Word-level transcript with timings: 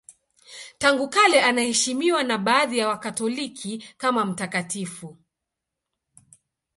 Tangu 0.77 1.09
kale 1.09 1.41
anaheshimiwa 1.43 2.23
na 2.23 2.37
baadhi 2.37 2.77
ya 2.77 2.87
Wakatoliki 2.87 3.85
kama 3.97 4.25
mtakatifu. 4.25 5.17